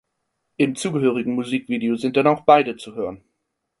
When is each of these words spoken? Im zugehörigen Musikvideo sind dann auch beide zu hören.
Im 0.57 0.75
zugehörigen 0.75 1.35
Musikvideo 1.35 1.95
sind 1.95 2.17
dann 2.17 2.25
auch 2.25 2.41
beide 2.41 2.75
zu 2.75 2.95
hören. 2.95 3.23